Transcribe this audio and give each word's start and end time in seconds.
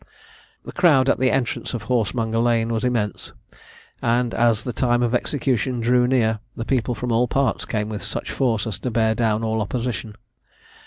The 0.65 0.71
crowd 0.71 1.09
at 1.09 1.19
the 1.19 1.29
entrance 1.29 1.75
of 1.75 1.83
Horsemonger 1.83 2.39
lane 2.43 2.69
was 2.73 2.83
immense; 2.83 3.33
and 4.01 4.33
as 4.33 4.63
the 4.63 4.73
time 4.73 5.03
of 5.03 5.13
execution 5.13 5.79
drew 5.79 6.07
near, 6.07 6.39
the 6.55 6.65
people 6.65 6.95
from 6.95 7.11
all 7.11 7.27
parts 7.27 7.65
came 7.65 7.87
with 7.87 8.01
such 8.01 8.31
force 8.31 8.65
as 8.65 8.79
to 8.79 8.89
bear 8.89 9.13
down 9.13 9.43
all 9.43 9.61
opposition. 9.61 10.15